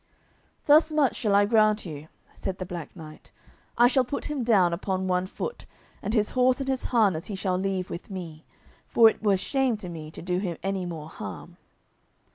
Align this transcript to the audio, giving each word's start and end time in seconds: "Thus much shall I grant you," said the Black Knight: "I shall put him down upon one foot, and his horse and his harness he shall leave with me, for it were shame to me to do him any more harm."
"Thus 0.65 0.91
much 0.91 1.15
shall 1.15 1.35
I 1.35 1.45
grant 1.45 1.85
you," 1.85 2.07
said 2.33 2.57
the 2.57 2.65
Black 2.65 2.95
Knight: 2.95 3.29
"I 3.77 3.87
shall 3.87 4.03
put 4.03 4.25
him 4.25 4.43
down 4.43 4.73
upon 4.73 5.05
one 5.07 5.27
foot, 5.27 5.67
and 6.01 6.15
his 6.15 6.31
horse 6.31 6.59
and 6.59 6.67
his 6.67 6.85
harness 6.85 7.25
he 7.25 7.35
shall 7.35 7.55
leave 7.59 7.91
with 7.91 8.09
me, 8.09 8.43
for 8.87 9.09
it 9.11 9.21
were 9.21 9.37
shame 9.37 9.77
to 9.77 9.89
me 9.89 10.09
to 10.09 10.23
do 10.23 10.39
him 10.39 10.57
any 10.63 10.87
more 10.87 11.07
harm." 11.07 11.57